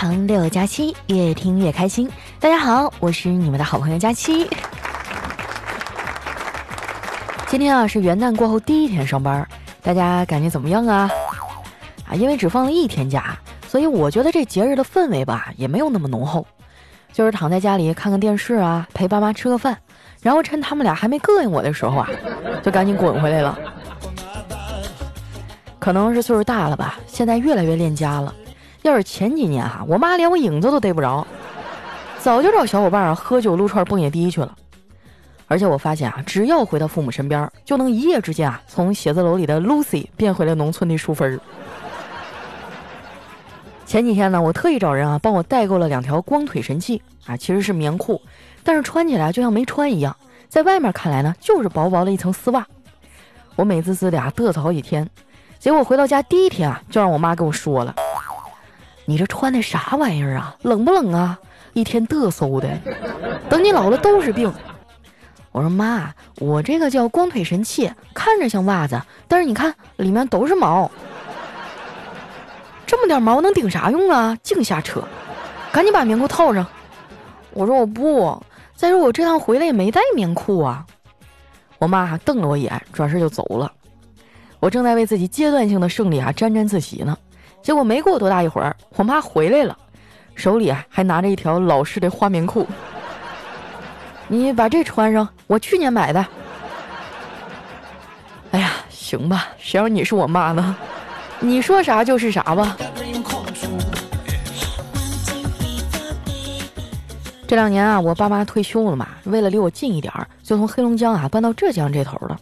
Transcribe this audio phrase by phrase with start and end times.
[0.00, 2.10] 长六加七，越听越开心。
[2.38, 4.48] 大家好，我是你们的好朋友佳期。
[7.48, 9.46] 今天啊是元旦过后第一天上班，
[9.82, 11.10] 大家感觉怎么样啊？
[12.08, 13.36] 啊，因为只放了一天假，
[13.68, 16.46] 所以我觉得这节日的氛围吧也没有那么浓厚，
[17.12, 19.76] 就是躺在家里看看电视啊，陪爸妈吃个饭，
[20.22, 22.08] 然后趁他们俩还没膈应我的时候啊，
[22.62, 23.58] 就赶紧滚回来了。
[25.78, 28.34] 可能是岁数大了吧，现在越来越恋家了。
[28.82, 31.26] 要是前几年哈，我妈连我影子都逮不着，
[32.18, 34.56] 早就找小伙伴啊喝酒撸串蹦野迪去了。
[35.46, 41.40] 而且我发现啊，只要回到父母身边，就能一夜之间啊从写字楼里的 Lucy 变回了农村的淑芬儿。
[43.84, 48.22] 前几天呢，我特意找人啊帮我代购了两条光腿神器啊，其实是棉裤，
[48.62, 50.16] 但是穿起来就像没穿一样，
[50.48, 52.64] 在外面看来呢就是薄薄的一层丝袜。
[53.56, 55.06] 我美滋滋的啊嘚瑟好几天，
[55.58, 57.94] 结果回到家第一天啊就让我妈给我说了。
[59.10, 60.54] 你这穿的啥玩意儿啊？
[60.62, 61.36] 冷不冷啊？
[61.72, 62.78] 一天嘚瑟的，
[63.48, 64.52] 等你老了都是病。
[65.50, 70.88] 我说妈，我这个叫光腿神器，看着像袜子，但是你看里面都是毛，
[72.86, 74.38] 这么点毛能顶啥用啊？
[74.44, 75.02] 净瞎扯！
[75.72, 76.64] 赶紧把棉裤套上。
[77.52, 78.40] 我说我不，
[78.76, 80.86] 再说我这趟回来也没带棉裤啊。
[81.78, 83.72] 我妈瞪了我一眼，转身就走了。
[84.60, 87.18] 我正在为自己阶段性的胜利啊沾沾自喜呢。
[87.62, 89.76] 结果没过多大一会儿，我妈回来了，
[90.34, 92.66] 手里啊还拿着一条老式的花棉裤。
[94.28, 96.26] 你把这穿上，我去年买的。
[98.52, 100.74] 哎呀，行吧，谁让你是我妈呢？
[101.38, 102.76] 你说啥就是啥吧。
[107.46, 112.38] 这两年啊，我爸妈退休了嘛，为了离我近一点儿，就从黑龙江啊搬到浙江这头了。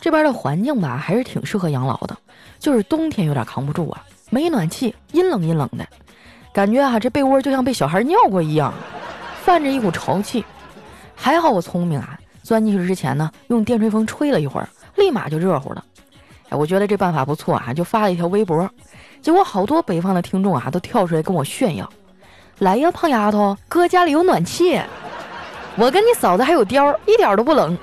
[0.00, 2.16] 这边的环境吧，还是挺适合养老的，
[2.58, 4.04] 就是冬天有点扛不住啊。
[4.30, 5.86] 没暖气，阴冷阴冷的，
[6.52, 8.72] 感觉啊，这被窝就像被小孩尿过一样，
[9.44, 10.44] 泛着一股潮气。
[11.14, 15.84] 还好我聪明啊，钻进去之前呢，用电吹风吹了一会儿，立马就热乎了。
[16.48, 18.68] 哎，我觉得这办法不错啊，就发了一条微博。
[19.22, 21.88] 结果好多北方的听众啊，都跳出来跟我炫耀
[22.60, 24.80] ：“来呀，胖丫头，哥家里有暖气，
[25.76, 27.76] 我跟你嫂子还有貂，一点都不冷。”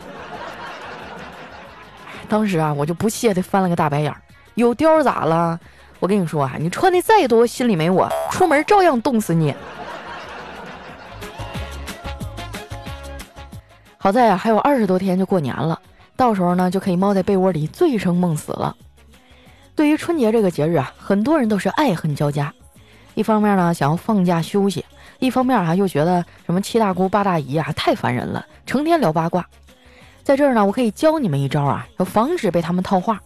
[2.30, 4.22] 当时啊，我就不屑地翻了个大白眼儿
[4.56, 5.60] ：“有貂咋了？”
[6.04, 9.56] 我跟你说啊，你穿的再多，心里没我，出门照样冻死你。
[13.98, 15.80] 好在啊，还有二十多天就过年了，
[16.18, 18.76] 到时候呢就可以猫在被窝里醉生梦死了。
[19.78, 22.54] 对于春节这个节日啊，很多人都是爱恨交加。
[23.14, 24.84] 一方面呢想要放假休息，
[25.20, 29.48] 一方面啊又觉得什么七大姑八大姨啊太烦人了，成天聊八卦。
[30.22, 33.22] 在这儿呢，我可以教你们一招啊，要防止被他们套话。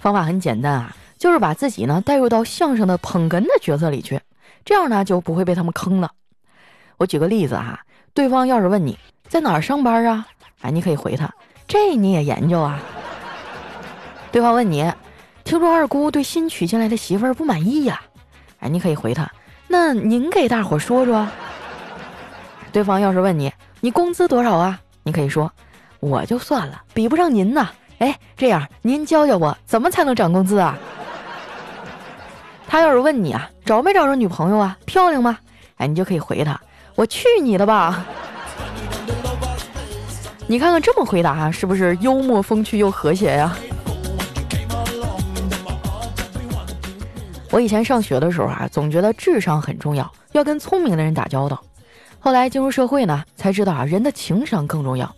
[0.00, 0.96] 方法很简单啊。
[1.22, 4.20] 就是把自己呢带入到相声的捧哏的角色里去，
[4.64, 6.10] 这样呢就不会被他们坑了。
[6.96, 7.78] 我举个例子哈，
[8.12, 10.26] 对方要是问你在哪儿上班啊，
[10.62, 11.32] 哎，你可以回他，
[11.68, 12.80] 这你也研究啊。
[14.32, 14.92] 对方问你，
[15.44, 18.02] 听说二姑对新娶进来的媳妇儿不满意呀，
[18.58, 19.30] 哎，你可以回他，
[19.68, 21.28] 那您给大伙说说。
[22.72, 25.48] 对方要是问你，你工资多少啊，你可以说，
[26.00, 27.70] 我就算了，比不上您呐。
[27.98, 30.76] 哎，这样您教教我怎么才能涨工资啊？
[32.72, 35.38] 他要是问你啊，找没找着女朋友啊，漂亮吗？
[35.76, 36.58] 哎，你就可以回他，
[36.94, 38.02] 我去你的吧！
[40.46, 43.54] 你看看这么回答，是不是幽默风趣又和谐呀？
[47.50, 51.62] 我以前上学的时候啊，总觉得智商很重要，要跟聪明的人打交道。
[52.20, 55.14] 后来进入社会呢，才知道啊，人的情商更重要。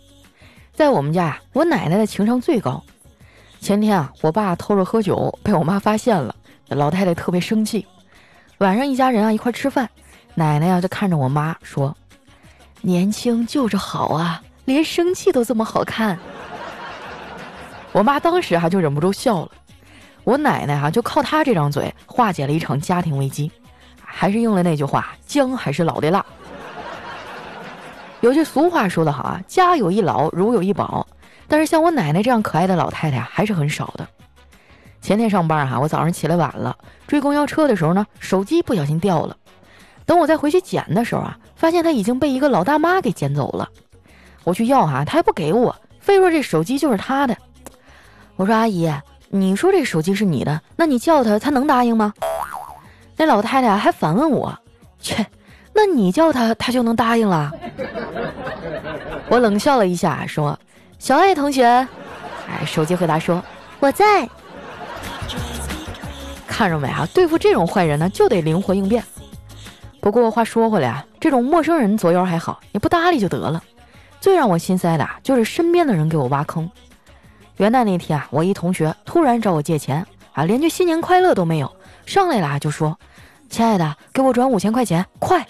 [0.73, 2.83] 在我们家呀，我奶奶的情商最高。
[3.61, 6.35] 前天啊，我爸偷着喝酒，被我妈发现了。
[6.69, 7.85] 老太太特别生气，
[8.57, 9.89] 晚上一家人啊一块吃饭，
[10.33, 11.95] 奶奶呀就看着我妈说
[12.81, 16.17] ：“年轻就是好啊，连生气都这么好看。”
[17.93, 19.51] 我妈当时哈就忍不住笑了，
[20.23, 23.51] 我奶奶哈就靠她这张嘴化解了一场家庭危机，
[24.03, 26.25] 还是应了那句话：“姜还是老的辣。”
[28.21, 31.05] 有句俗话说得好啊，“家有一老，如有一宝”，
[31.47, 34.07] 但是像我奶奶这样可爱的老太太还是很少的。
[35.05, 36.75] 前天上班哈，我早上起来晚了，
[37.05, 39.37] 追公交车的时候呢，手机不小心掉了。
[40.03, 43.69] 等我再回去捡的时候啊，发现它已经被一个老大妈给捡走了。
[44.43, 47.37] 我去要哈，他还不给我，非说这手机就是他的。
[48.35, 48.91] 我说阿姨，
[49.29, 52.11] 你说这手机是你的，那你叫他，他能答应吗？
[53.15, 54.57] 那老太太还反问我，
[54.99, 55.23] 切，
[55.71, 57.51] 那你叫他，他就能答应了？
[59.29, 60.59] 我冷笑了一下，说
[60.97, 63.39] ：“小爱同学，哎，手机回答说
[63.79, 64.27] 我在。”
[66.55, 67.05] 看着没啊？
[67.13, 69.03] 对付这种坏人呢，就得灵活应变。
[69.99, 73.61] 不过话说回来啊，这种陌生人作妖还好，你不搭理就得了。
[74.21, 76.71] 最让我心塞的，就是身边的人给我挖坑。
[77.57, 81.69] 元旦那天啊，我一同学突然找我借钱啊，连句新年快乐都没有，
[82.05, 82.97] 上来了就说
[83.51, 85.45] ：“亲爱的，给我转五千块钱，快！”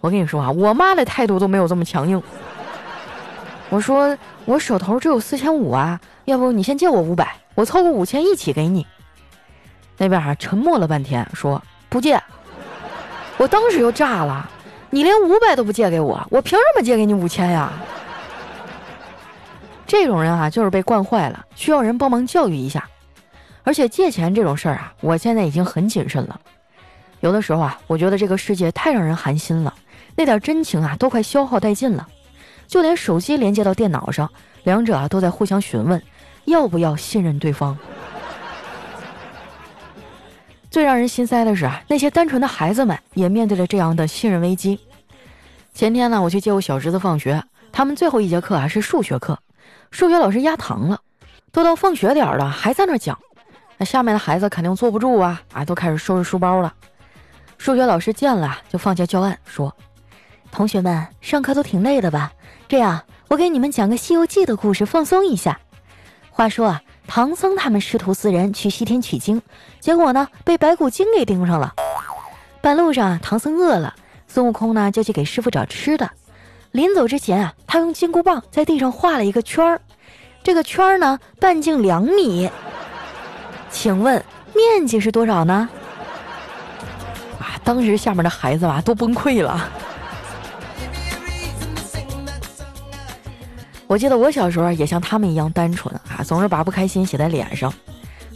[0.00, 2.22] 我跟你说啊，我妈的态度都没有这么强硬。
[3.68, 4.16] 我说
[4.46, 8.86] 我手头只有四千五啊，要不你先借我五百，我凑个五千一起给你。
[9.96, 12.20] 那边啊沉默了半天，说不借。
[13.36, 14.48] 我当时就炸了，
[14.90, 17.72] 你连五百都不借给我，我凭什么借给你五千呀？
[19.86, 22.88] 这种人啊，就是被惯坏了，需要人帮忙教育一下。
[23.62, 26.40] 而且借钱这种事儿啊，我现在已经很谨慎了。
[27.20, 29.72] 有的时候啊，我觉得这个世界太让人寒心了，
[30.14, 32.06] 那点真情啊，都快消耗殆尽了。
[32.66, 34.30] 就连手机连接到电脑上，
[34.62, 36.02] 两者啊都在互相询问，
[36.44, 37.76] 要不要信任对方。
[40.74, 44.80] 最让人心塞的是啊，那些单纯的孩子们也面对着这样的信任危机。
[45.72, 47.40] 前天呢，我去接我小侄子放学，
[47.70, 49.38] 他们最后一节课啊是数学课，
[49.92, 50.98] 数学老师压堂了，
[51.52, 53.16] 都到放学点了还在那讲，
[53.78, 56.74] 那下面的孩子肯定坐不住啊啊，都开始收拾书包了。
[57.56, 59.72] 数学老师见了就放下教案说
[60.50, 62.32] ：“同学们，上课都挺累的吧？
[62.66, 65.60] 这样，我给你们讲个《西游记》的故事，放松一下。
[66.30, 69.40] 话说啊。”唐僧他们师徒四人去西天取经，
[69.80, 71.74] 结果呢被白骨精给盯上了。
[72.60, 73.94] 半路上啊，唐僧饿了，
[74.26, 76.10] 孙悟空呢就去给师傅找吃的。
[76.72, 79.80] 临走之前啊，他用金箍棒在地上画了一个圈儿，
[80.42, 82.50] 这个圈儿呢半径两米。
[83.70, 84.24] 请问
[84.54, 85.68] 面积是多少呢？
[87.38, 89.68] 啊，当时下面的孩子啊都崩溃了。
[93.94, 97.72] 我记得我小时候也像他们一样单纯啊，总是把不开心写在脸上。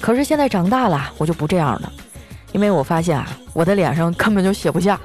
[0.00, 1.93] 可是现在长大了，我就不这样了，
[2.52, 5.00] 因为我发现啊，我的脸上根本就写不下。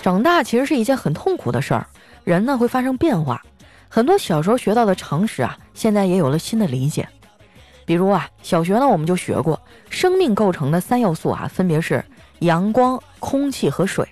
[0.00, 1.84] 长大其实是一件很痛苦的事儿，
[2.22, 3.42] 人呢会发生变化，
[3.88, 7.08] 很多小时候学到的常识啊，现在也有了新的理解。
[7.84, 12.04] 比如啊，小学呢我们就学过，生命构成的三要素啊，分别是
[12.38, 14.06] 阳光、空气和水。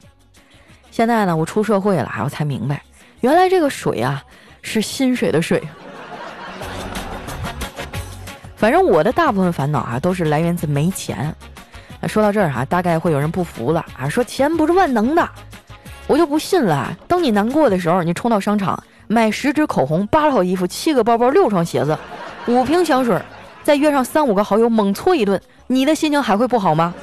[0.91, 2.83] 现在呢，我出社会了，我才明白。
[3.21, 4.23] 原来这个水啊，
[4.63, 5.63] 是薪水的水。
[8.57, 11.35] 反正我的大部分烦恼啊，都是来源自没钱。
[12.07, 15.29] 说到这儿哈，大概会有人不服了啊，说钱不是万能的。
[16.07, 16.97] 我就不信了。
[17.07, 21.99] 当你难过的时候，你冲到商场买十支口红、八套衣服、七个包包、六双鞋子、
[22.47, 23.21] 五瓶香水，
[23.63, 26.95] 再约上三五个好友猛搓一顿，你的心情还会不好吗？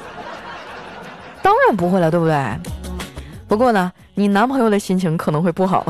[1.42, 2.60] 当然不会了，对不对？
[3.48, 3.92] 不过呢。
[4.18, 5.86] 你男朋友的心情可能会不好。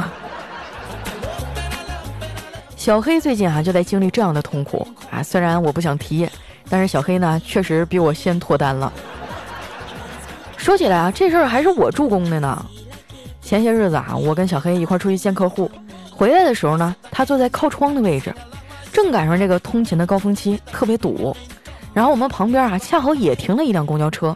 [2.76, 6.28] 小黑最近啊就在经历这样的痛苦啊，虽然我不想提，
[6.68, 8.92] 但是小黑呢确实比我先脱单了。
[10.58, 12.66] 说起来啊，这事儿还是我助攻的呢。
[13.42, 15.70] 前些日子啊，我跟小黑一块出去见客户，
[16.10, 18.34] 回来的时候呢，他坐在靠窗的位置，
[18.92, 21.36] 正赶上这个通勤的高峰期，特别堵。
[21.94, 24.36] 然后我们旁边啊恰好也停了一辆公交车，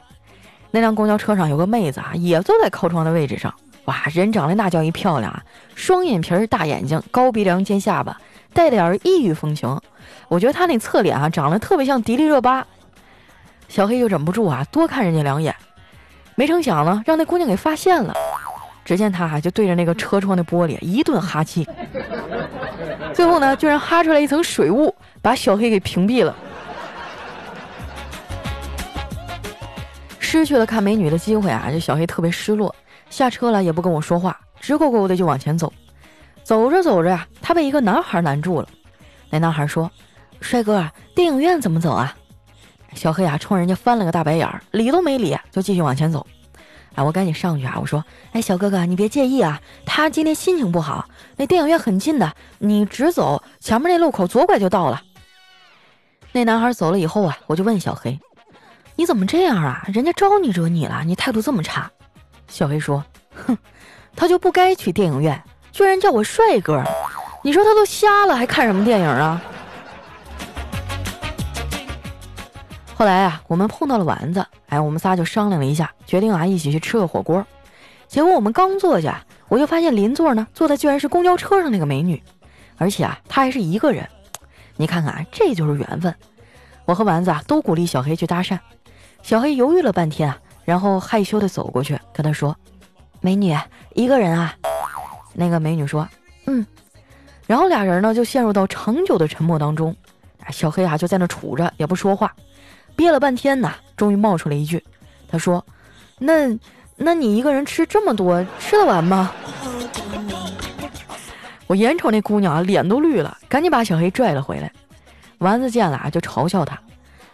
[0.69, 3.51] 那辆公交车上有个妹子啊，也坐在靠窗的位置上。
[3.89, 5.43] 哇，人长得那叫一漂亮啊！
[5.73, 8.15] 双眼皮儿、大眼睛、高鼻梁、尖下巴，
[8.53, 9.81] 带点儿异域风情。
[10.27, 12.63] 我觉得他那侧脸啊，长得特别像迪丽热巴。
[13.67, 15.55] 小黑就忍不住啊，多看人家两眼。
[16.35, 18.13] 没成想呢，让那姑娘给发现了。
[18.85, 21.67] 只见他啊，就对着那个车窗的玻璃一顿哈气，
[23.11, 26.35] 最后呢，居然哈出来一层水雾，把小黑给屏蔽了。
[30.19, 32.75] 失去了看美女的机会啊，这小黑特别失落。
[33.09, 35.71] 下车了也不跟我说话，直勾勾的就往前走。
[36.43, 38.67] 走着走着呀，他被一个男孩拦住了。
[39.29, 39.91] 那男孩说
[40.41, 42.15] ：“帅哥，电影院怎么走啊？”
[42.95, 46.25] 小黑啊，冲人家翻了个大白眼儿，理都没理，就继续往前走。
[46.95, 51.07] 啊，我赶紧上去啊，我说：“哎，小哥哥，你别介意啊，他今天心情不好。
[51.35, 55.01] 那电影院很近的，你直走，前面那路口左拐就到了。”
[56.31, 58.19] 那男孩走了以后啊，我就问小黑
[58.97, 59.83] ：“你怎么这样啊？
[59.93, 61.03] 人家招你惹你了？
[61.05, 61.91] 你态度这么差？”
[62.49, 63.03] 小黑说
[63.47, 63.57] ：“哼，
[64.15, 65.41] 他就不该去电影院，
[65.71, 66.83] 居然叫我帅哥。
[67.41, 69.41] 你说他都瞎了，还看什么电影啊？”
[72.95, 77.45] 后来啊，我们碰到了丸子，哎，我们仨就商量了一下，决定啊一起去吃个火锅。
[78.09, 82.21] 结果我们刚坐下，我就发现邻座呢坐的居然是公交车上那个美女，
[82.77, 84.05] 而且啊她还是一个人。
[84.75, 86.13] 你看看啊，这就是缘分。
[86.83, 88.59] 我和丸子啊都鼓励小黑去搭讪，
[89.21, 90.37] 小黑犹豫了半天啊。
[90.65, 92.55] 然后害羞的走过去，跟他说
[93.21, 93.55] ：“美女，
[93.95, 94.55] 一个人啊？”
[95.33, 96.07] 那个美女说
[96.47, 96.65] ：“嗯。”
[97.47, 99.95] 然后俩人呢就陷入到长久的沉默当中。
[100.51, 102.33] 小黑啊就在那杵着也不说话，
[102.95, 104.83] 憋了半天呢，终于冒出了一句
[105.29, 105.63] ：“他说，
[106.17, 106.57] 那
[106.95, 109.31] 那你一个人吃这么多，吃得完吗？
[111.67, 114.71] 我眼瞅那姑娘啊，脸都绿了，赶紧把小黑拽了回来。
[115.37, 116.79] 丸子见了啊，就嘲笑他：“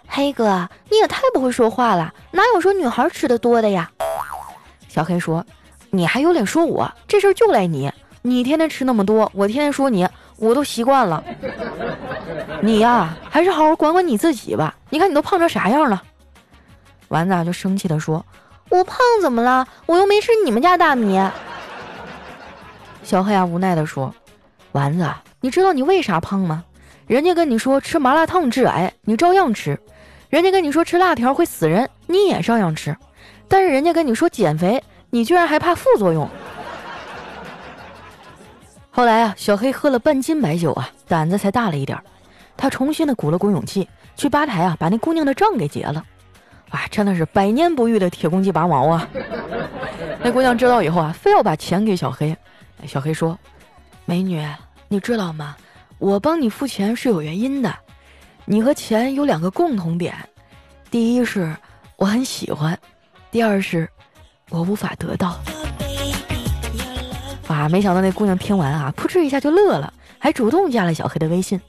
[0.07, 3.89] 黑哥，你也太不会说话了，哪有说女孩吃的多的呀？”
[4.88, 5.45] 小黑说
[5.91, 6.89] ：“你还有脸说我？
[7.07, 7.91] 这事儿就赖你！
[8.21, 10.07] 你天天吃那么多，我天天说你，
[10.38, 11.24] 我都习惯了。
[12.62, 14.75] 你呀，还是好好管管你自己吧。
[14.89, 16.01] 你看你都胖成啥样了。”
[17.09, 18.25] 丸子啊就生气地说
[18.69, 19.67] ：“我胖怎么了？
[19.85, 21.19] 我又没吃你们家大米。”
[23.03, 24.13] 小黑啊无奈地说。
[24.71, 25.09] 丸子，
[25.39, 26.63] 你知道你为啥胖吗？
[27.07, 29.75] 人家跟你说吃麻辣烫致癌，你照样吃；
[30.29, 32.96] 人家跟你说吃辣条会死人，你也照样吃。
[33.48, 36.27] 但是人家跟你说减肥，你居然还怕副作用。
[38.91, 41.98] 后来啊，小黑喝了半斤白酒啊，胆子才大了一点。
[42.58, 46.03] 他重新的鼓了鼓勇气，去吧台啊，把那姑娘的账给结了。
[46.72, 49.08] 哇，真的是百年不遇的铁公鸡拔毛啊！
[50.24, 52.36] 那姑娘知道以后啊，非要把钱给小黑。
[52.88, 53.38] 小黑说
[54.05, 54.44] ：“美女。”
[54.88, 55.55] 你知道吗？
[55.98, 57.74] 我帮你付钱是有原因的。
[58.47, 60.13] 你和钱有两个共同点：
[60.91, 61.55] 第一是
[61.97, 62.77] 我很喜欢，
[63.31, 63.89] 第二是
[64.49, 65.39] 我无法得到。
[67.47, 67.67] 哇！
[67.69, 71.59] 没想到那姑娘听完啊，扑哧一下就乐了，还主动加了小黑的微信。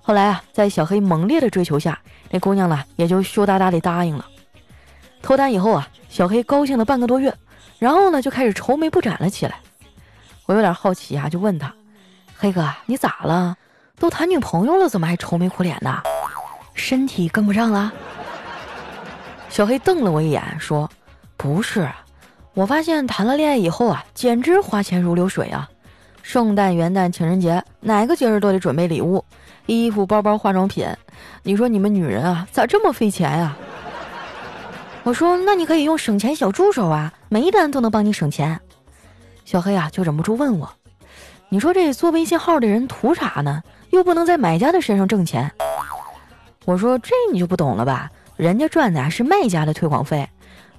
[0.00, 1.98] 后来啊，在小黑猛烈的追求下，
[2.30, 4.24] 那姑娘呢也就羞答答的答应了。
[5.20, 7.34] 脱单以后啊，小黑高兴了半个多月，
[7.80, 9.56] 然后呢就开始愁眉不展了起来。
[10.46, 11.74] 我有点好奇啊，就问他。
[12.36, 13.56] 黑哥，你咋了？
[13.98, 16.02] 都谈女朋友了，怎么还愁眉苦脸的？
[16.74, 17.92] 身体跟不上了？
[19.48, 20.90] 小黑瞪了我一眼，说
[21.36, 21.88] ：“不是，
[22.54, 25.68] 我发现谈了恋爱以后啊，简直花钱如流水啊！
[26.22, 29.24] 圣诞、元旦、情人节，哪个节日都得准备礼物，
[29.66, 30.88] 衣服、包包、化妆品。
[31.44, 33.56] 你说你们女人啊，咋这么费钱呀？”
[35.04, 38.58] 我说：“那你可以用省钱小助手啊，每一单都能帮你省钱。”
[39.44, 40.68] 小黑啊，就忍不住问我。
[41.50, 43.62] 你说这做微信号的人图啥呢？
[43.94, 45.50] 又不能在买家的身上挣钱。
[46.64, 48.10] 我说这你就不懂了吧？
[48.36, 50.28] 人家赚的啊是卖家的推广费，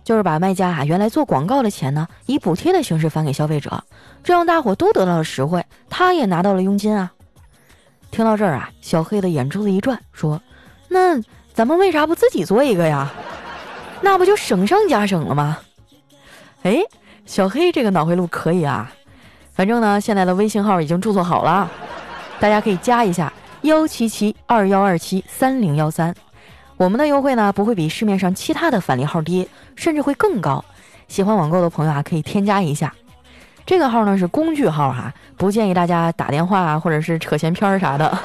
[0.04, 3.84] 就是把卖家啊原来做广告的钱呢，以补贴的形式返给消费者，
[4.24, 7.14] 这样大伙都得到了实惠，他也拿到了佣金啊。
[8.12, 10.42] 听到这儿啊，小黑的眼珠子一转，说
[10.90, 11.22] ：“那
[11.54, 13.12] 咱们为啥不自己做一个呀？
[14.02, 15.60] 那不就省上加省了吗？”
[16.64, 16.80] 哎，
[17.26, 18.92] 小黑这个脑回路可以啊。
[19.54, 21.72] 反正呢，现在的微信号已经注册好了，
[22.40, 26.14] 大家可以加一下幺七七二幺二七三零幺三。
[26.78, 30.64] 我们的优惠呢不会比市面上其他的返利号低，甚至会更高。
[31.08, 32.94] 喜欢网购的朋友啊，可以添加一下。
[33.66, 38.20] 这个号呢是工具号哈，不建议大家打电话啊或者是扯闲篇儿啥的。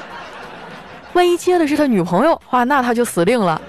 [1.14, 3.60] 万一接的是他女朋友，哇，那他就死定了。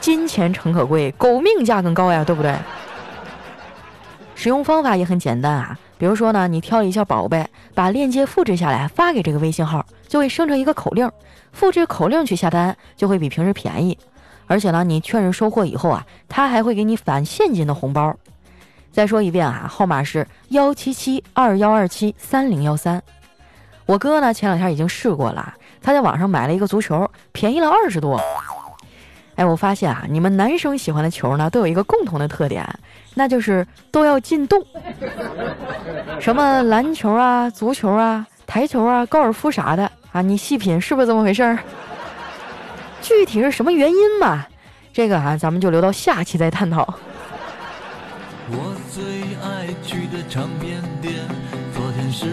[0.00, 2.56] 金钱诚可贵，狗命价更高呀，对不对？
[4.34, 5.78] 使用方法也很简单啊。
[6.00, 11.10] 比如说呢，你挑一下宝贝，把链接复制下来发给这个微信号，就会生成一个口令，
[11.52, 13.98] 复制口令去下单就会比平时便宜。
[14.46, 18.16] 而且呢，你确认收货以后啊，他还会给你返现金的红包。
[18.90, 23.02] 再说一遍啊，号码是幺七七二幺二七三零幺三。
[23.84, 25.52] 我哥呢前两天已经试过了，
[25.82, 28.18] 他在网上买了一个足球，便宜了二十多。
[29.40, 32.62] 哎，我发现啊，你们男生喜欢的球呢，都有一个共同的特点，
[33.14, 34.62] 那就是都要进洞。
[36.20, 41.58] 什么篮球啊、足球啊、台球啊、高尔夫啥的啊，你细品是不是这么回事儿？
[43.00, 44.44] 具体是什么原因嘛？
[44.92, 46.86] 这个啊，咱们就留到下期再探讨。
[48.50, 49.02] 我最
[49.42, 51.14] 爱去的唱片店，
[51.74, 52.26] 昨天是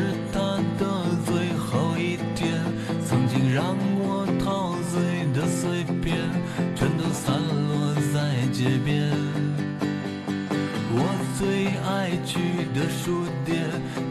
[13.08, 13.58] 的书店，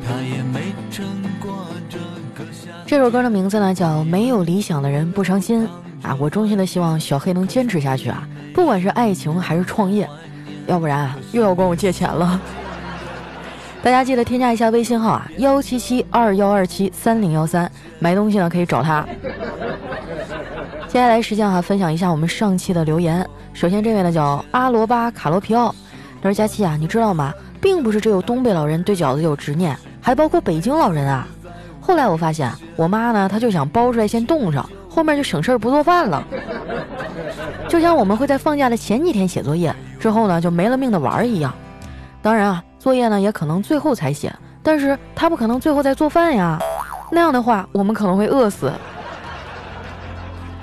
[0.06, 1.04] 它也没撑
[1.38, 1.98] 过这
[2.34, 2.70] 个夏。
[2.86, 5.68] 这首歌的名字呢叫《没有理想的人不伤心》
[6.06, 6.16] 啊！
[6.18, 10.08] 我衷心的希望小黑能坚持下去啊，不管是爱情还是创业，
[10.66, 12.40] 要不然又要管我借钱了。
[13.84, 19.06] 大家记得添加一下微信号啊，幺七七二幺二七三零幺三，买东西呢可以找他。
[20.88, 23.28] 接下来时间哈，分享一下我们上期的留言。
[23.52, 25.74] 首先这位呢叫阿罗巴卡罗皮奥，
[26.22, 27.32] 他说：“佳期啊，你知道吗？
[27.66, 31.26] 并不是只有东北老人对饺子有执念，还包括北京老人啊。
[31.80, 36.22] 后来我发现，我妈呢，她就想包出来先冻上，后面就省事儿不做饭了。
[37.66, 41.52] 就像我们会在放假的前几天写作业，之后呢就没了命的玩一样。
[42.22, 44.32] 当然啊，作业呢也可能最后才写，
[44.62, 46.60] 但是她不可能最后再做饭呀，
[47.10, 48.70] 那样的话我们可能会饿死。”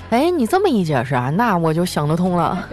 [0.08, 2.66] 哎，你这么一解释啊，那我就想得通了。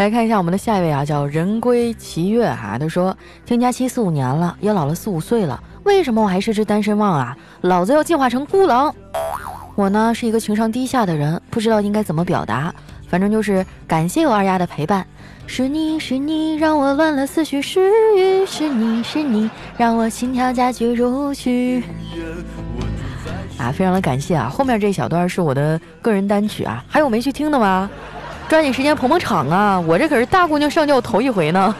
[0.00, 3.14] 来看一下我们的下一位啊，叫人归奇月哈，他说
[3.44, 7.36] 听佳期四五年了，也老了四五岁了，为什么我还是只单身汪啊？
[7.60, 8.94] 老子要进化成孤狼。
[9.76, 12.74] 我呢是一个情商低下的人，不知道应该怎么表达，
[13.10, 15.06] 反正就是感谢我二丫的陪伴。
[15.46, 21.84] 是你是你让我乱了思绪，是雨是你是你让我心跳加剧如许。
[23.58, 24.48] 啊，非常的感谢啊！
[24.48, 27.90] 后面这一小段是我的个人单曲啊，还有没去听的吗？
[28.50, 29.78] 抓紧时间捧捧场啊！
[29.78, 31.72] 我这可是大姑娘上轿头一回呢。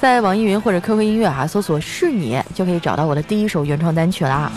[0.00, 4.52] 在网易云或者 QQ 音乐啊，搜索“是你”就可以找到我的第一首原创单曲啦。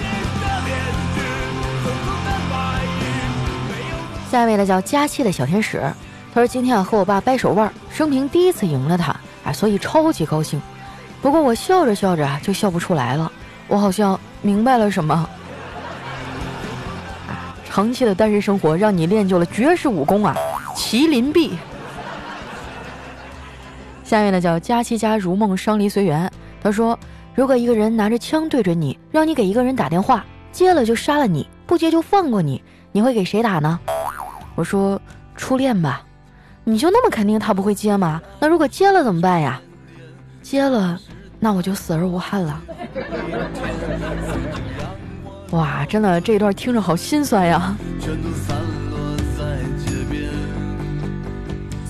[4.30, 5.82] 下一位呢叫佳期的小天使。
[6.32, 10.62] 他说：“今天啊和我爸掰手腕，生平第一次赢了他，啊，所以超级高兴。
[11.24, 13.32] 不过我笑着笑着啊就笑不出来了，
[13.68, 15.28] 我好像明白了什么。
[17.68, 20.38] 长期的单身生活让你练就了绝世武功啊，
[20.76, 21.58] 麒麟臂。”
[24.04, 26.32] 下面呢叫佳期家如梦伤离随缘。
[26.62, 26.98] 他说
[27.34, 32.62] ：“如果一个人拿着枪对着你，让你给一个人打电话，接了就杀了你，不接就放过你，
[32.92, 33.80] 你会给谁打呢？”
[34.56, 35.02] 我说
[35.36, 36.04] ：“初恋吧。”
[36.66, 38.22] 你就那么肯定他不会接吗？
[38.40, 39.60] 那如果接了怎么办呀？
[40.42, 40.98] 接了，
[41.40, 42.62] 那我就死而无憾了。
[45.52, 47.76] 哇，真的这一段听着好心酸呀。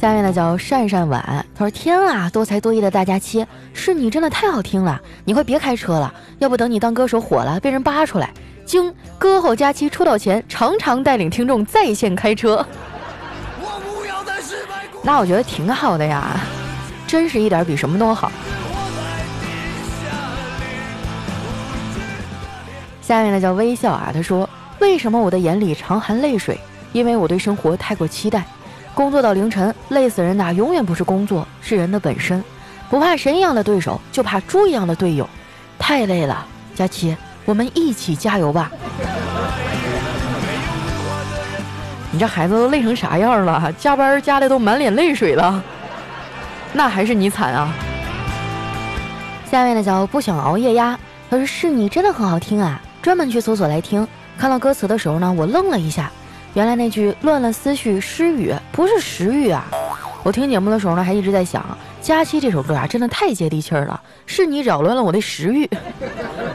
[0.04, 1.24] 下面呢叫善善晚，
[1.56, 5.02] 他说：“天啊，多才多艺的大假期，是你真的太好听了。
[5.24, 8.30] 你快别开车了，要不等你当歌手火了，被人扒出来，
[8.66, 12.68] 经歌后佳期出道前，常常带领听众在线开车。”
[15.04, 16.38] 那我觉得挺好的呀，
[17.08, 18.30] 真实一点比什么都好。
[23.02, 26.60] 下面呢叫微笑啊，他说：“为什么我的眼里常含泪水？
[26.92, 28.44] 因为我对生活太过期待，
[28.94, 32.44] 工作到凌晨，累死人的永远不是工作，是人的本身。
[32.90, 35.28] 不怕神一样的对手，就怕猪一样的队友。
[35.80, 38.72] 太累了，佳琪，我们一起加油吧。”
[42.12, 43.74] 你这孩子都累成啥样了？
[43.80, 45.64] 加班加的都满脸泪水了，
[46.72, 47.74] 那还是你惨啊！
[49.50, 51.00] 下面的叫不想熬夜呀，
[51.32, 54.08] 他说是你真的很好听啊，专门去搜索来听。
[54.38, 56.12] 看到歌词的时候呢，我愣了一下，
[56.54, 59.66] 原来那句乱了思绪失语不是食欲啊！
[60.22, 61.66] 我听节目的时候呢，还一直在想，
[62.00, 64.00] 佳期这首歌啊，真的太接地气儿了。
[64.28, 65.68] 是你扰乱了我的食欲，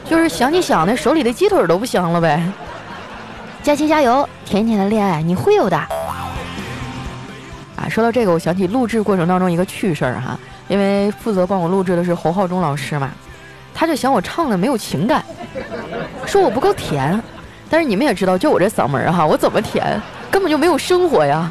[0.08, 2.40] 就是想你想的手里的鸡腿都不香了呗。
[3.61, 4.26] 佳期加油！
[4.44, 5.76] 甜甜的恋爱你会有的。
[5.76, 5.88] 啊，
[7.90, 13.11] 说到这个，我想起录制过程当中一个趣事儿哈，因为负责帮我录制的是侯浩中老师嘛，
[13.74, 15.24] 他就嫌我唱的没有情感，
[16.24, 17.20] 说我不够甜。
[17.70, 20.00] 但是你们也知道，就我这嗓门哈，我怎么甜，
[20.31, 21.50] 根本就没有生活呀。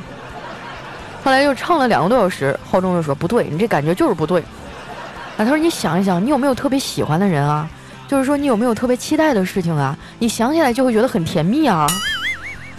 [1.23, 4.41] 后来又唱了两个多小时，浩中就说不对，你这感觉就是不对。
[4.41, 7.69] 啊，他说你想一想，你有没有特别喜欢的人啊？
[8.07, 9.95] 就是说，你有没有特别期待的事情啊？
[10.17, 11.85] 你想起来就会觉得很甜蜜啊。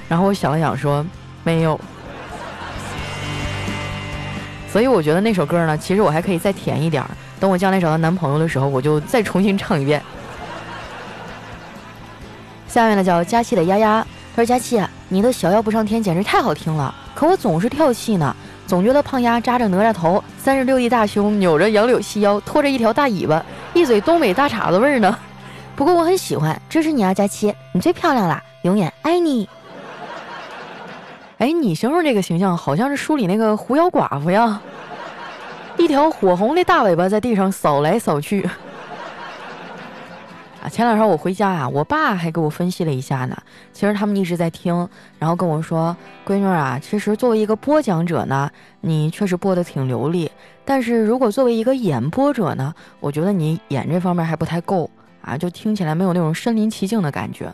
[0.09, 1.05] 然后我想了想，说
[1.45, 1.79] 没有。
[4.73, 7.11] 所以我觉得那首歌呢，其实我还可以再甜一点儿。
[7.39, 10.03] 等我将来找到男朋友的时候，我就再重新唱一遍。
[12.69, 25.19] 下面呢叫佳期的丫丫，他说：“佳期，你的小妖不上天简直太好听了，可我总是跳戏呢，总觉得胖丫扎着哪吒头，三十六 D 大胸，扭着杨柳细腰，拖着一条大尾巴。”一嘴东北大碴子味儿呢，
[25.75, 29.49] 不过我很喜欢，支持你啊，佳期，你最漂亮了，永远爱你。
[31.39, 34.61] 哎，你形容这个形象好像是书里那个狐妖寡妇呀，
[35.77, 38.49] 一条火红的大尾巴在地上扫来扫去。
[40.61, 43.37] 啊，前两天我回家啊，我爸还给我分析了一下呢。
[43.73, 50.29] 其实他们一直在听，然后跟我说：“闺女啊，其实作为一个播讲者呢，你确实播的挺流利。
[50.65, 54.91] 但是如果作为一个演播者呢，我觉得你演这方面还不太够
[55.23, 57.47] 啊，就听起来没有那种身临其境的感觉。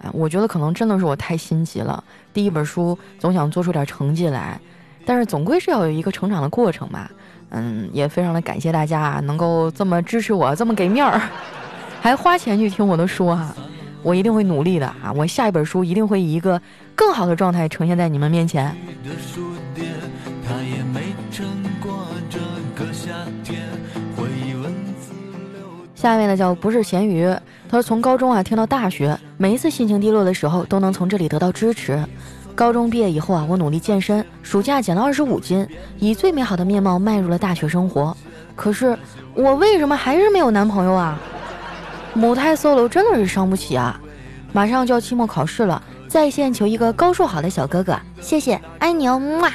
[0.00, 2.02] 啊，我觉得可能真的是我太心急了。
[2.32, 4.60] 第一本书总想做出点成绩来，
[5.04, 7.08] 但是总归是要有一个成长的过程嘛。
[7.50, 11.20] 嗯，也非常的感谢大家能够这么支持我，这么给面儿。”
[12.06, 13.52] 还花钱去听我的书哈，
[14.00, 15.12] 我一定会努力的啊！
[15.16, 16.62] 我下一本书一定会以一个
[16.94, 18.72] 更好的状态呈现在你们面前。
[25.96, 27.26] 下面呢叫不是咸鱼，
[27.68, 32.00] 他说从高中啊听到大学，每一次心情低落的时候都能从这里得到支持。
[32.54, 35.66] 高中毕业以后啊，我努力健身，暑假减了二十五斤，
[35.98, 38.16] 以最美好的面貌迈入了大学生活。
[38.54, 38.96] 可是
[39.34, 41.20] 我为什么还是没有男朋友啊？
[42.16, 44.00] 母胎 solo 真的是伤不起啊！
[44.54, 49.50] 马上就要期末考试了，在线求一个高数好的小哥哥，谢谢，爱你哦，么。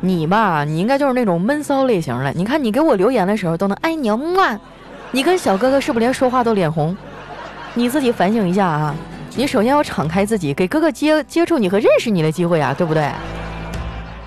[0.00, 2.30] 你吧，你应该就是那种闷骚类型的。
[2.32, 4.60] 你看你给我留言的时候都能爱你嘛，
[5.12, 6.94] 你跟小哥哥是不是连说话都脸红？
[7.72, 8.94] 你自己反省一下啊！
[9.34, 13.10] 你首先要敞开自己，给哥哥接接触你和认识你的机会啊，对不对？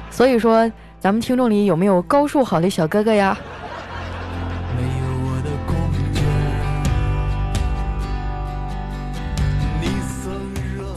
[0.10, 3.38] 所以说，咱们听众里有没有高数好的小哥哥呀？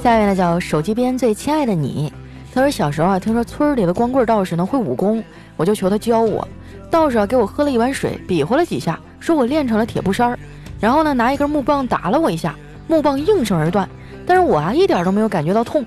[0.02, 2.12] 下面呢叫手机边最亲爱的你。
[2.52, 5.22] 他说小时候啊，听说村里的光棍道士呢会武功，
[5.56, 6.46] 我就求他教我。
[6.90, 10.38] 道士啊给我喝了一碗水，比划了几下，说我练成了铁布衫儿。
[10.80, 12.56] 然后呢拿一根木棒打了我一下，
[12.88, 13.88] 木棒应声而断。
[14.26, 15.86] 但是我啊一点都没有感觉到痛。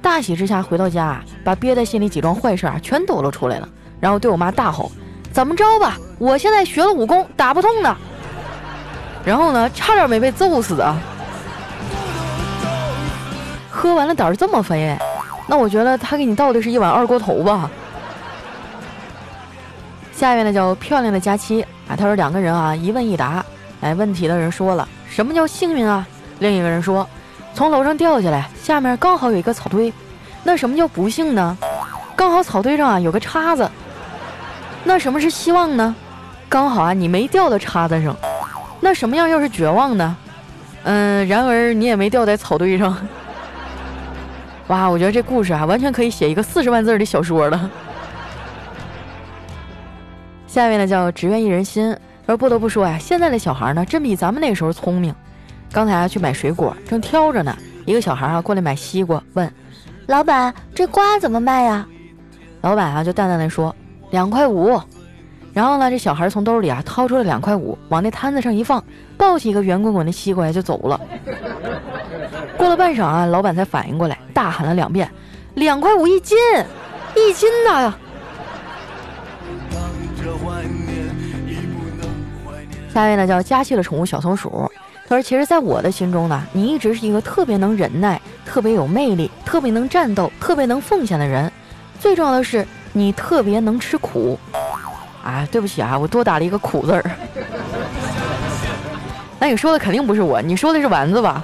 [0.00, 3.68] 大喜之下回到家，把憋在心里几桩坏事啊全抖了出来了。
[4.00, 4.90] 然后对我妈大吼
[5.30, 5.98] ：“怎么着吧？
[6.18, 7.96] 我现在学了武功，打不痛的。”
[9.24, 10.98] 然后呢，差点没被揍死啊！
[13.82, 14.96] 喝完了胆儿这么肥，
[15.48, 17.68] 那我觉得他给你倒的是一碗二锅头吧。
[20.14, 23.44] 下面呢叫漂亮的佳期啊，他说两个人啊一问一答，
[23.80, 26.06] 哎，问题的人说了什么叫幸运啊？
[26.38, 27.04] 另一个人说
[27.54, 29.92] 从楼上掉下来，下面刚好有一个草堆。
[30.44, 31.58] 那什么叫不幸呢？
[32.14, 33.68] 刚好草堆上啊有个叉子。
[34.84, 35.92] 那什么是希望呢？
[36.48, 38.16] 刚好啊你没掉到叉子上。
[38.78, 40.16] 那什么样又是绝望呢？
[40.84, 42.96] 嗯，然而你也没掉在草堆上。
[44.68, 47.70] 哇，我觉得这故事啊，完全可以写一个四十万字的小说了。
[50.46, 51.96] 下面呢叫只愿一人心，
[52.26, 55.14] 而不得不说呀，现在的小孩呢，真比咱们那时候聪明。
[55.72, 59.50] 刚才啊去买水果，正挑着呢，一个小孩啊过来买西瓜，问
[60.06, 61.86] 老板：“这瓜怎么卖呀？”
[62.60, 63.74] 老板啊就淡淡的说
[64.10, 64.78] ：“两块五。”
[65.54, 68.82] 然后呢，这小孩从兜里啊掏出了两块五，往那摊子上一放，
[69.16, 71.00] 抱起一个圆滚滚的西瓜就走了。
[72.56, 75.10] 过了半晌啊，老板才反应过来，大喊了两遍
[75.54, 76.36] ：“两块五一斤，
[77.16, 77.94] 一斤呐！”
[82.92, 84.70] 下一位呢叫佳期的宠物小松鼠，
[85.08, 91.50] 他说：“其实，在我的心中呢，你一直是一个特别能忍耐、特别有魅力、特别能战斗、特别能奉献的人。
[91.98, 94.38] 最重要的是，你特别能吃苦。”
[95.24, 97.02] 啊，对不起啊，我多打了一个苦字儿。
[99.38, 101.42] 那你说的肯定不是我，你说的是丸子吧？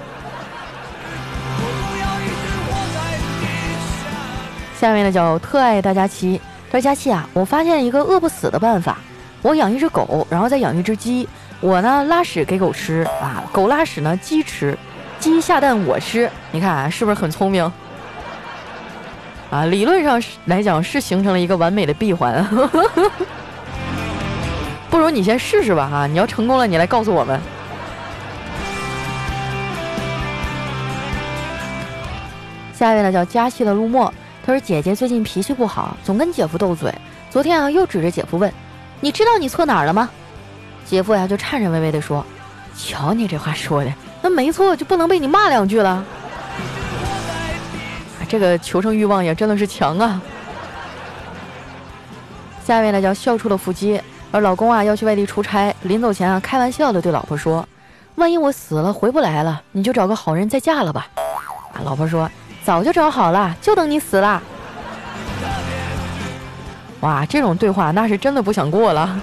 [4.79, 8.97] 下面呢叫特爱大家期，说佳琪啊，我发现一个饿不死的办法，
[9.43, 11.29] 我养一只狗，然后再养一只鸡，
[11.61, 14.79] 我呢拉屎给狗吃啊，狗拉屎呢鸡吃，
[15.19, 17.65] 鸡下蛋我吃，你看啊是不是很聪明？
[19.51, 22.47] 啊，理论上来讲是形成了一个完美的闭环。
[24.89, 26.07] 不如你先试试吧，哈！
[26.07, 27.41] 你要成功了，你来告诉我们。
[32.73, 34.15] 下一位呢叫佳期的陆墨，
[34.49, 36.91] 他说姐姐最近脾气不好，总跟姐夫斗嘴。
[37.29, 38.51] 昨天啊，又指着姐夫问
[38.99, 40.09] ：“你知道你错哪儿了吗？”
[40.89, 42.25] 姐夫呀就颤颤巍巍的说
[42.75, 46.03] ：“瞧你这话说的，那没错就不能被你骂两句了。”
[48.27, 50.19] 这个求生欲望也真的是强啊。
[52.65, 54.01] 下一位呢叫笑出了腹肌。
[54.31, 57.69] 而老公啊要去外地出差，临走前啊开玩笑的对老婆说
[58.17, 61.07] ：“万一我死了回不来了，你就找个好人再嫁了吧。”
[61.77, 62.31] 啊，老婆说
[62.69, 64.43] ：“早就找好了，就等你死了。”
[67.01, 69.19] 哇，这种对话那是真的不想过了。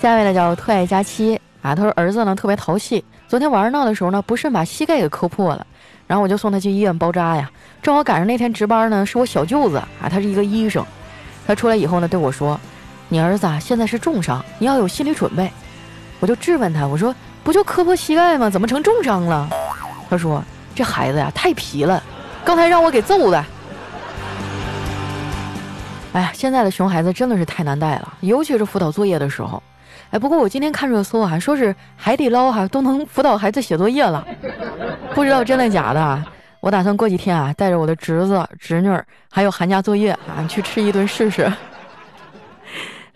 [0.00, 5.66] 下一位呢叫特爱佳期啊，他说儿子呢特别淘气，昨天玩闹的时候呢不慎把膝盖给磕破了。
[6.06, 7.50] 然后我就送他去医院包扎呀，
[7.82, 10.82] 正好赶上那天值班呢，是我小舅子啊，他是一个医生。
[11.46, 12.58] 他出来以后呢，对我说
[13.10, 15.52] ：“你儿子啊，现在是重伤，你要有心理准备。”
[16.20, 18.48] 我就质问他，我说：“不就磕破膝盖吗？
[18.48, 19.48] 怎么成重伤了？”
[20.08, 20.42] 他说
[20.74, 22.02] ：“这孩子呀，太皮了，
[22.44, 23.44] 刚才让我给揍的。”
[26.12, 29.62] 哎呀，现在的熊孩子真的是太难带了，尤其是辅导作业的时候。
[30.10, 34.26] 哎，不过我今天看热搜啊，说是海底捞哈都能辅导孩子写作业了，
[35.14, 36.24] 不知道真的假的。
[36.60, 38.88] 我打算过几天啊，带着我的侄子、侄女，
[39.30, 41.52] 还有寒假作业啊，去吃一顿试试。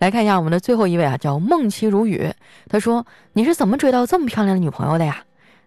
[0.01, 2.33] 来看一下我们的最后一位啊，叫梦琪如雨。
[2.67, 5.17] 他说：“你是怎么追到这么漂亮的女朋友的呀？”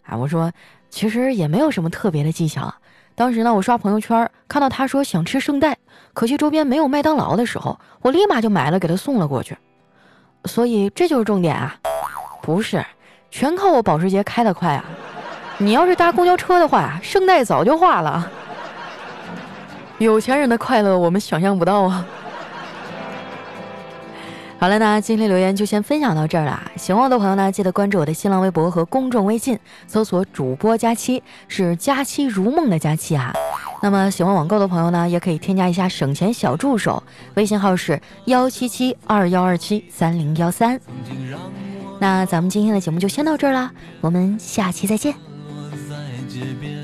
[0.02, 0.50] 啊，我说
[0.90, 2.74] ：“其实也没有什么特别的技巧。
[3.14, 5.78] 当时呢，我刷朋友圈看到他说想吃圣代，
[6.14, 9.56] 可惜周边没有麦当劳的时候，我立马就买了给他送了过去。”
[10.46, 11.76] 所以这就是重点啊，
[12.42, 12.84] 不是，
[13.30, 14.84] 全靠我保时捷开得快啊！
[15.58, 18.28] 你要是搭公交车的话，圣代早就化了。
[19.98, 22.04] 有钱人的快乐我们想象不到啊！
[24.64, 26.58] 好了，那今天留言就先分享到这儿了。
[26.78, 33.30] 喜欢我的朋友呢，记得关注我的新浪微博和公众微信，搜索“主播佳期”，是“佳期如梦”的佳期啊。
[33.82, 37.02] 那么喜欢网购的朋友呢，也可以添加一下省钱小助手，
[37.34, 40.80] 微信号是幺七七二幺二七三零幺三。
[41.98, 45.12] 那咱们今天的节目就先到这儿啦，我们下期再见。
[45.90, 45.94] 在
[46.26, 46.83] 街边